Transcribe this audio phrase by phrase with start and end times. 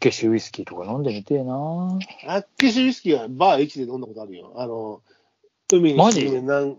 [0.00, 1.54] けしウイスキーとか飲んでみてえな
[2.26, 4.52] あっけしウイスキーはバー1で飲んだことあるよ。
[4.56, 5.02] あの、
[5.72, 6.28] 海にマジ？
[6.42, 6.76] なん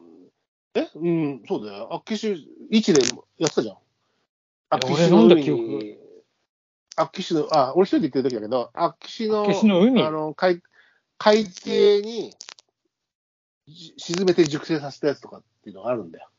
[0.76, 0.90] え？
[0.96, 1.90] うん、そうだよ。
[1.94, 3.02] あっけし1で
[3.38, 3.78] やってたじゃん。
[4.72, 5.98] あっけしの海に、
[6.96, 10.02] あっけしの、あ、俺一人で行ってる時だけど、あっけしの、あの海？
[10.04, 10.62] あの、海、
[11.18, 12.34] 海底に、
[13.68, 16.30] じ沈めて熟成させたやつとかっていうのがあるんだよ。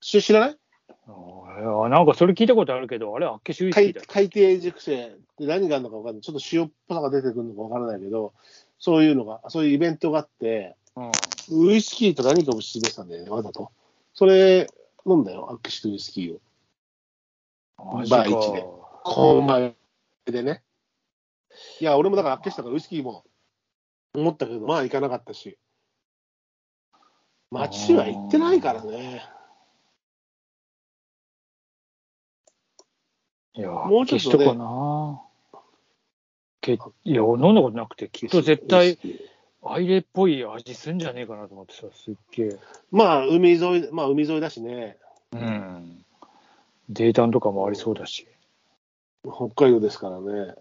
[0.00, 0.58] し知らない？
[1.06, 4.02] あなんかそれ聞いたことあるけど、あれ、あっけしウイスキーだ。
[4.08, 6.22] 海海底熟成って何があるのか分かんない。
[6.22, 8.32] ちょっと塩っぽさが出てくるのか分からないけど、
[8.78, 13.70] そういうのが、そういうイベントがあって、うん、ウイスキーと何かを示したんだよね、わざと。
[14.14, 14.66] それ、
[15.06, 16.40] 飲んだよ、アッケシとウイスキーを。
[18.08, 18.62] バー一で
[19.04, 19.74] コーン前
[20.26, 20.62] でね。
[21.80, 23.24] いや、俺もだからアッケシとかウイスキーも
[24.14, 25.58] 思ったけど、まあ行かなかったし。
[27.50, 29.22] 街は行ってないからね。
[33.54, 35.22] いや、もうちょっとね消しとかな。
[36.62, 38.98] けいや、飲んだことなくて、きっと絶対、
[39.64, 42.58] アイレっぽい味すんじゃねえかなと思ってさ、すっげえ。
[42.90, 44.96] まあ、海沿い、まあ、海沿いだしね。
[45.32, 46.04] うん。
[46.88, 48.26] データとかもありそうだし。
[49.24, 50.54] 北海道ですからね。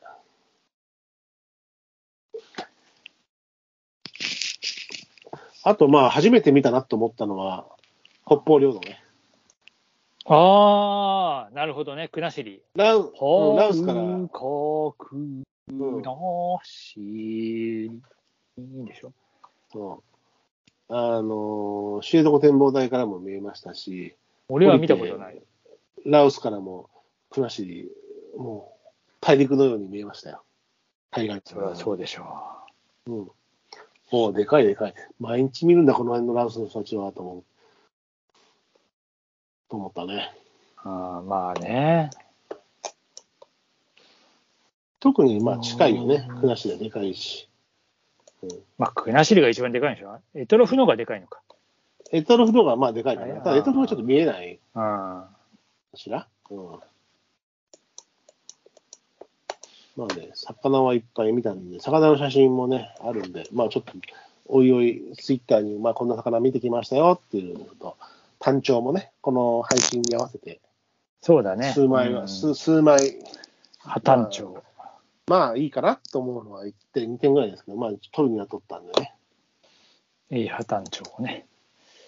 [5.64, 7.66] あと、まあ、初めて見たなと思ったのは、
[8.26, 9.01] 北方領土ね。
[10.26, 12.62] ああ、なるほどね、国後。
[12.76, 19.14] ラウうんラウスから、北国のしいいでしょ
[19.72, 20.04] そ
[20.90, 24.16] うあのー、知床展望台からも見えましたし、
[24.50, 25.42] 俺は見たことない。
[26.06, 26.90] ラオスからも
[27.30, 27.90] 国後、
[28.38, 28.90] もう
[29.22, 30.44] 大陸のように見えましたよ。
[31.12, 32.26] 海岸そりゃそうでしょ
[33.08, 33.32] うん。
[34.12, 34.94] もうでかいでかい。
[35.20, 37.44] 毎日見るんだ、この辺のラオスの人たちは、と思う。
[39.72, 40.32] と思ったね。
[40.86, 40.90] う。
[40.90, 42.10] ああまあね。
[45.00, 46.40] 特に、まあ、近いよねうん。
[46.42, 47.48] 国後ででかいし。
[48.78, 50.20] まあ、国後が一番でかいんでしょ？
[50.36, 51.42] エトロフの方がでかいのか。
[52.12, 53.36] エトロフの方が、まあ、でかいかな。
[53.42, 54.82] ただ、エトロフはちょっと見えないうん。
[54.82, 55.30] か
[55.96, 56.28] しら？
[56.50, 56.80] うん。
[59.96, 63.94] まあね、魚はいっぱい見たんで、魚の写真もね、あるんで、まあちょっと、
[64.48, 67.98] おいおい、ツイッターに、まあこんな魚見てきましたよっていうのと、
[68.42, 70.60] 単調もね、この配信に合わせて、
[71.22, 71.72] そうだね。
[71.74, 73.20] 数枚は、うん数数枚、
[73.78, 74.64] 破綻長。
[75.28, 79.14] まあいいかなと思うのは1点、2点ぐらいですけど、まあ取るには取ったんでね。
[80.32, 81.46] いい破綻長をね。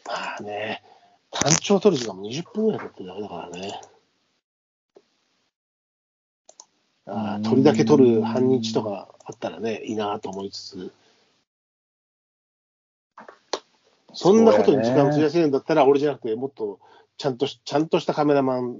[0.06, 0.84] まあね、
[1.30, 3.82] 単調取る時間も20分ぐらい取ってるだけだからね。
[7.06, 10.94] ああ、取りだけ取る半日とかあったらね、いいなと思いつつ、
[14.14, 16.80] そんなことに時間を費やせるんだったら、俺じゃなくて、もっと
[17.18, 18.78] ちゃんとし、ちゃんとしたカメラマン、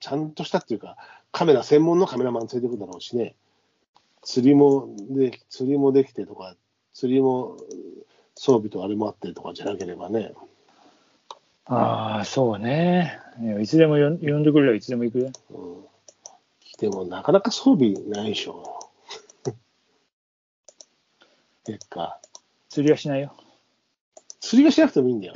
[0.00, 0.96] ちゃんとしたっていうか、
[1.30, 3.34] カメラ専門のカメラマン連れてくるだろうしね、
[4.22, 6.56] 釣りもで釣りもできてとか、
[6.92, 7.56] 釣りも
[8.34, 10.32] 装備とあれもあってとかじゃなければね、
[11.66, 13.20] ああ、そうね。
[13.60, 15.30] いつでも呼んでくれればいつでも行くよ。
[15.50, 15.84] うん、
[16.78, 18.90] でもなかなか装備ないでしょ。
[21.64, 22.18] 結果、
[22.68, 23.32] 釣りはしないよ。
[24.52, 25.32] 釣りがしなくてもいいんだよ。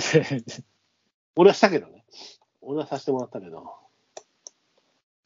[1.36, 2.04] 俺はしたけどね。
[2.60, 3.72] 俺はさせてもらったけど。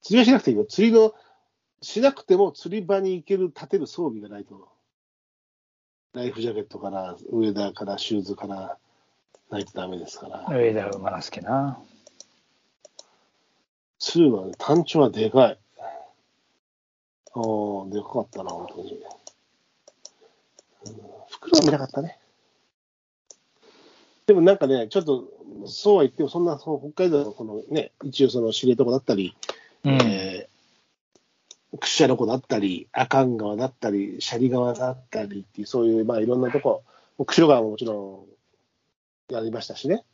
[0.00, 0.64] 釣りはしなくていいよ。
[0.64, 1.12] 釣りの、
[1.82, 4.68] しなくても釣り場に行ける、立てる装備がないと。
[6.12, 8.78] ライフジャケットから、ウェダーから、シューズから、
[9.50, 10.46] ないとダメですから。
[10.56, 11.82] 上田馬之助な。
[13.98, 15.58] 釣るはね、単調はでかい。
[17.34, 19.02] おー、でかかったな、本当に。
[20.86, 20.94] うん、
[21.28, 22.19] 袋は見なかったね。
[24.30, 25.24] でもなんかね、ちょっと、
[25.66, 29.36] そうは言っても、そんな、そう北海道のこのね、一応その知床だったり、
[29.82, 29.92] うん。
[29.94, 36.84] えー、屈斜路湖だったり、阿寒川だったり、斜里川だったりっていう、そういう、まあいろんなとこ、
[37.27, 38.24] 釧路川ももちろ
[39.28, 40.04] んやりましたしね。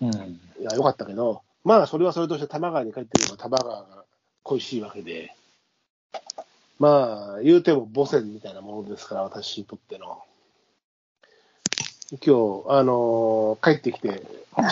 [0.00, 0.08] うん。
[0.08, 4.04] いや、よかったけど、まあ、それはそれとして多摩川に帰ってみれば多摩川が
[4.42, 5.32] 恋しいわけで、
[6.80, 10.24] まあ、言うても母船みたいなものですから、私にとっての。
[12.12, 14.22] 今日、あのー帰ってきて、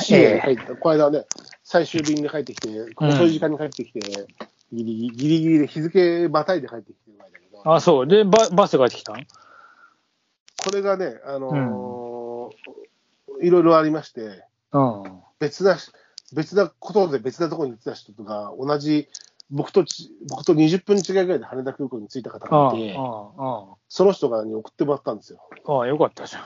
[0.02, 1.24] 深夜に帰って、この間ね、
[1.62, 4.00] 最終便で帰ってきて、遅い時間に帰ってきて、
[4.72, 8.06] ギリギリギリギリで日付またいで帰ってきてる前だけど、あ、そう。
[8.06, 9.26] で、ババスが帰ってきたん？
[10.64, 15.04] これがね、あのーいろいろありまして、うん。
[15.38, 15.76] 別な、
[16.34, 19.08] 別なことで別なところに行ってた人とが、同じ、
[19.50, 25.38] 僕とち、僕と20分違いぐらいで羽田空港に着いた方ああ、がいて、あその人がに送ってもらったんですよ。
[25.66, 26.42] あ、ああ、よかったじゃん。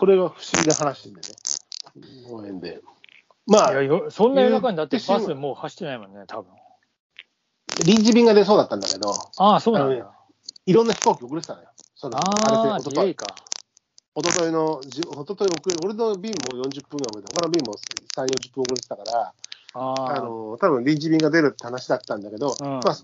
[0.00, 1.20] これが不思議な話でね、
[2.26, 2.80] ご縁で。
[3.46, 6.46] まあいや、よそんな夜中にだってバスもう走ってないもんね、多分。
[7.84, 10.10] 臨時便が出そうだったんだけど、ああ、そうなんだ。
[10.64, 11.68] いろんな飛行機遅れてたのよ。
[11.94, 13.26] そのああ、れで、おととい、ディレイか。
[14.14, 19.34] おとといの、じおととい遅れ、俺の便も40分ぐらい遅れて、他の便も3、40分遅れてたから、
[19.74, 22.96] ああの、多分臨時便が出るって話だったんだけど、うんまあ、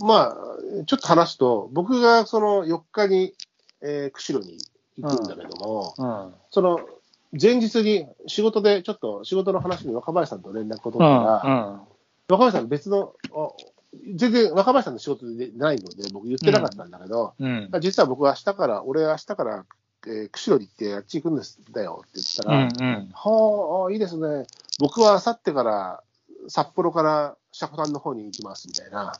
[0.00, 3.32] まあ、ちょっと話すと、僕がその4日に、
[3.80, 4.58] えー釧路に
[5.00, 6.34] 行くんだけども、うん。
[6.50, 6.80] その
[7.38, 11.80] 前日に仕事で、ちょっと仕事の話に若林さんと連絡を取ったうら、ん。
[12.28, 13.50] 若林さん別の、あ
[14.14, 17.70] 全然若林さんの仕事でないので、僕言ってなかったんだけど、うん。
[17.80, 19.64] 実は僕は明日から、俺は明日から、
[20.06, 22.62] えー釧路に行ってあっち行くんですだよって言ったら、うん。
[22.62, 23.10] うん。
[23.12, 24.46] はああ、いいですね。
[24.78, 26.02] 僕は明後日から
[26.48, 29.12] 札幌から積丹の方に行きますみたいな。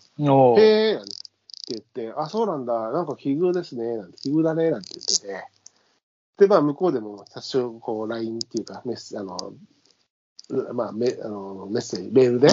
[0.58, 1.14] へえなんて
[1.69, 2.90] 言って、あ、そうなんだ。
[2.93, 3.96] なんか奇遇ですね。
[3.96, 4.70] なんて奇遇だね。
[4.70, 5.44] なんて言ってて。
[6.38, 9.37] で、まあ、向こうでも多少、こう、LINE っていうか、メッセあの、
[10.49, 12.49] うまあ、メあのメッセージ、メールで、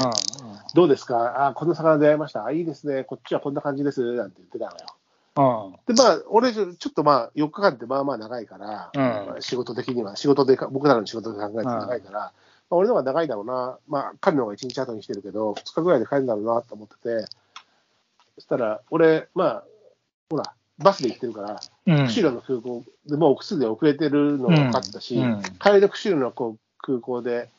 [0.73, 1.47] どうですか？
[1.47, 2.43] あ、この魚出会いました？
[2.45, 3.03] あ、いいですね。
[3.03, 4.01] こっちはこんな感じです。
[4.15, 5.67] なんて言ってたのよ。
[5.67, 5.73] うん。
[5.73, 5.95] うん。
[5.95, 17.25] で、まあ、俺、ちょっとまあ、4日間ってまあまあ長いから、うんまあ仕事的には、仕事でか、僕らの仕事で考えて長いから、まあ、俺の方が長いだろうな、まあ、彼の方が1日後に来てるけど、2日ぐらいで帰るんだろうなと思ってて、
[18.35, 19.63] そしたら、俺、まあ、
[20.31, 22.07] ほら、バスで行ってるから、うん。
[22.07, 27.49] 釧路の空港でもうすでに遅れてるのが分かってたし、うん帰りの釧路のこう空港で、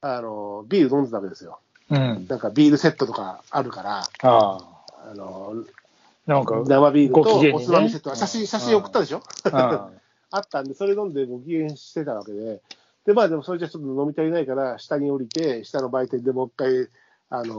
[0.00, 1.58] あの、ビール飲んでたわけですよ。
[1.90, 2.26] うん。
[2.28, 4.58] なんかビールセットとかあるから、ああ。
[5.10, 5.64] あの、
[6.26, 7.20] なんか、生ビールと
[7.56, 9.22] おつまみセット、写真、写真送ったでしょ？
[9.44, 9.52] うん。
[10.30, 12.60] あったんで、それ飲んでご機嫌してたわけで、
[13.06, 16.88] で、まあでもそれじゃちょっと飲み足りないから、下に降りて、下の売店でもう一回、
[17.30, 17.54] あの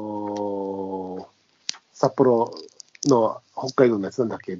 [1.21, 1.25] ー
[1.93, 2.53] 札幌
[3.05, 4.57] の北海道のやつなんだっけ、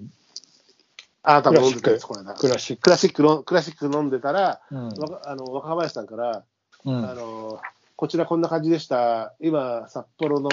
[1.26, 2.34] あなたも飲んでたやつ、この間。
[2.36, 2.84] クラシック。
[2.84, 4.90] クラシックの、クラシック飲んでたら、うん。
[5.26, 6.44] あの若林さんから、
[6.86, 7.60] うんあのー
[7.98, 10.50] こちらこんな感じでした、今、札幌の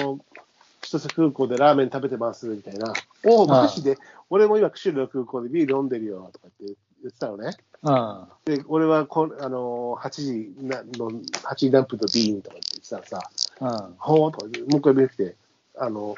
[0.81, 2.93] 千歳空港でラーメン食べてますみたいな、
[3.25, 3.97] おお、マジで、
[4.29, 7.51] 俺も今、釧路の空港でビール飲んでるよとかって言ってたのね。
[7.83, 8.27] うん。
[8.45, 13.29] で、俺はこんあのー8時なの、8時何分とビーンとかって言ってたらさ、
[13.59, 13.95] うん。
[13.97, 15.35] ほーとかもう一回見てきて、
[15.77, 16.15] あの、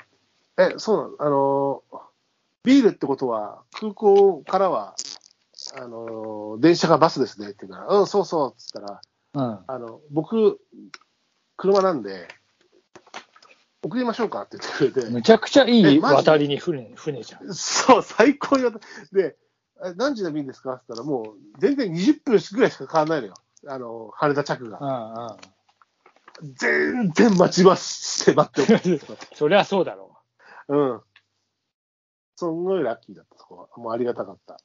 [0.58, 1.16] え、そうなの？
[1.18, 1.98] あのー、
[2.66, 4.96] ビールってことは、空港からは、
[5.78, 9.02] あのー、電車がバスですねって言うから、うん、そうそうっつったら、
[9.34, 9.60] うん。
[9.68, 10.60] あの、僕、
[11.58, 12.28] 車なんで、
[13.84, 17.54] 送りましょうかって言ってくれて、むちゃくちゃいい渡りに船、船じゃん。
[17.54, 18.80] そう、最高に渡
[19.12, 19.36] で、
[19.84, 23.34] え何時の便ですかって言ったら、もう全然20分ぐらいしか変わらないのよ。
[23.68, 24.80] あの、羽田着が。
[24.80, 26.54] うんうん。
[26.56, 29.00] 全然待ちますって待って
[29.36, 30.18] そりゃそうだろ
[30.68, 31.02] うん。
[32.36, 33.82] すんごいラッキーだった、そこは。
[33.82, 34.56] もうありがたかった。
[34.56, 34.58] う。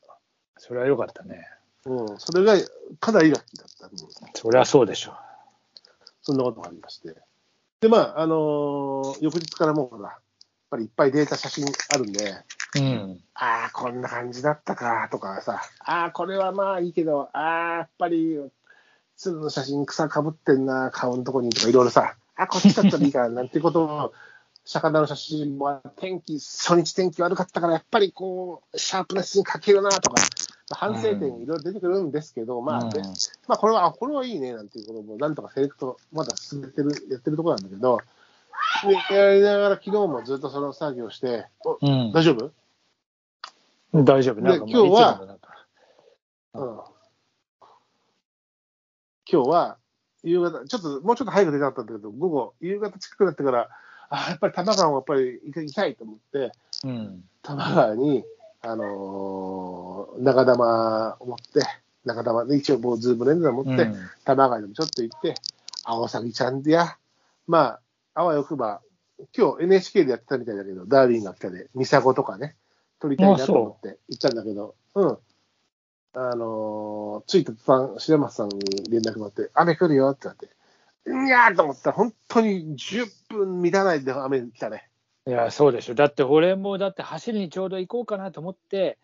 [0.57, 1.47] それはよかったね。
[1.87, 2.19] うん。
[2.19, 2.55] それが
[2.99, 3.87] かなりラッキーだった。
[3.87, 3.93] うん、
[4.35, 5.15] そりゃそうでしょ
[6.23, 7.17] そんなことがありまして。
[7.81, 10.21] で、まあ、あのー翌日からもうほら、やっ
[10.71, 11.65] ぱりいっぱいデータ、写真
[11.95, 12.45] あるんで、
[12.77, 12.79] う。
[12.79, 13.21] うん。
[13.35, 18.39] ああ、こんな感じだったかとかさ、ああ、これはまあいいけど、ああ、やっぱり、
[19.17, 24.13] 鶴の写真草かぶってんな、顔のとこにとかいろいろさ、あこっちだったらいいかな、なんてことを、
[24.73, 30.23] 魚の写真も天気、初日天気悪かったから、やっぱりこう、シャープな写真描けるなとか、
[30.73, 33.03] 反省点いろいろ出てくるんですけど、まあ、うんで
[33.49, 38.01] まあ、これは、あこれはいいね、なんていうことも、なんとかセレクト、まだ進めてる、やってるところなんだけど、
[39.11, 42.13] でやりながら昨日もずっとその作業して、おうん。
[42.13, 42.53] 大丈夫？
[43.93, 44.41] 大丈夫。
[44.41, 45.39] なんか今日は
[46.55, 46.81] うん
[49.33, 49.79] 今日は、
[50.23, 53.69] 夕方、ちょっと、もうちょっと早く出たかったんだけど、午後、夕方近くなってから、
[54.11, 56.53] あやっぱり多摩川をやっぱり行きたいと思って、
[56.85, 57.25] うん。
[57.43, 58.25] 多摩川に、
[58.63, 61.63] あのー長玉を持って、
[62.05, 65.35] 長玉で一応もうズームレンズを持って、うん多摩川にもちょっと行って、
[65.85, 66.97] アオサギちゃんでや、
[67.47, 67.79] ま
[68.15, 68.81] あ、あわよくば、
[69.37, 72.57] 今日 NHK でやってたみたいだけど、ダーウィンが来たで、ミサゴとかね、
[73.01, 75.19] 撮りたいなと思って行ったんだけど、うん。
[76.13, 80.49] あのー、着いた途端、白松さんに連絡があって、雨来るよって言って、
[81.07, 84.89] いやーと思ったら、本当に10分満たないで雨来たね。
[85.27, 85.95] いや、そうでしょ。
[85.95, 88.99] だって俺も、だって走りにちょうど行こうかなと思って、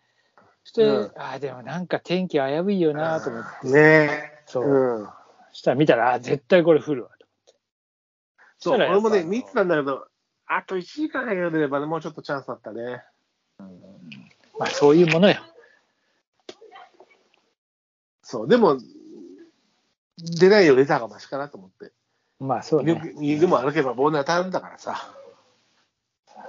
[0.63, 4.43] そして、うんああ、でもなんか天気危ういよなと思って、ねえ。
[4.45, 4.65] そう。
[4.65, 5.05] うん。
[5.05, 5.11] そ
[5.53, 7.25] したら見たら、あ絶対これ降るわと。
[8.59, 10.07] そう、したらやっぱ俺もね、見てたんだけど、
[10.45, 13.03] あと1時間早く出ればね、もうちょっとチャンスだったね。
[14.59, 15.37] まあ、そういうものよ。
[18.21, 18.77] そう、でも、
[20.17, 21.91] 出ないより出た方がマシかなと思って。
[22.39, 23.13] まあ、そうね。
[23.19, 25.11] 犬も歩けば棒に当たるんだからさ。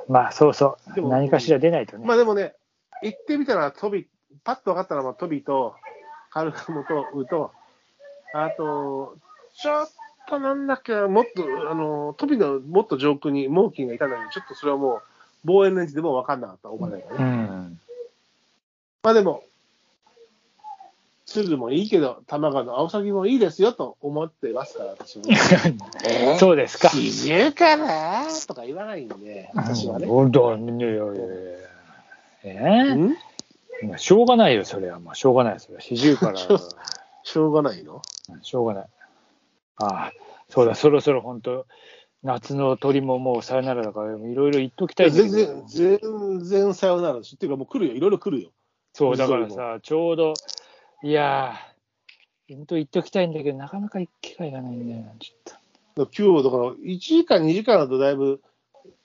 [0.09, 0.95] まあ、そうそう。
[0.95, 2.07] でも何かしら出ないとね。
[2.07, 2.55] まあでもね、
[3.03, 4.09] 行ってみたら、トビ、
[4.45, 5.75] パッと分かったのは、トビと、
[6.31, 7.53] カルガモと、ウと、
[8.35, 9.17] あと、
[9.55, 9.89] ちょっ
[10.29, 15.03] となんだっけな、もっと、あの、トビのもっと上空にモーキンがいたのに、ちょっとそれはもう、
[15.45, 17.05] 望遠レンズでも分かんなかった、お金がね。
[17.19, 17.81] うん。
[19.03, 19.43] まあでも、
[21.29, 25.25] 鶴もいいけど、玉川の青崎もいいですよと思ってますから、私も。
[26.09, 26.91] えーそうですか。
[26.95, 30.07] 四十かなとか言わないんで、私はね。
[30.07, 31.15] うんだねいやいやいや
[32.45, 33.13] えん？
[33.83, 35.01] えしょうがないよ、それは。
[35.01, 35.81] まあ、しょうがない、それは。
[35.83, 36.37] 四十から。
[36.39, 38.01] しょうがないの？
[38.43, 38.87] しょうがない。
[39.77, 40.13] ああ、
[40.49, 41.67] そうだ、そろそろ本当、
[42.23, 47.35] 夏の鳥ももうさよならだから、いろいろ言っときたい全ど然、全然さよならです。
[47.35, 48.51] っていうかもう来るよ、いろいろ来るよ。
[48.95, 50.35] そう、だからさ、ちょうど、
[51.01, 55.37] いやー、本当言っときたいんだけど、なかなか行く機会がないんだよな、ちょ
[56.03, 58.43] っ今日、だから1時間、2時間だとだいぶ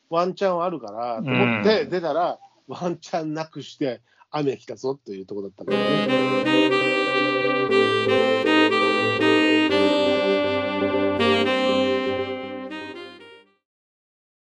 [0.09, 5.83] ワンチャンはあるから、と思ってうん出たら、ワンチャンなくして雨来たぞというところだったからね。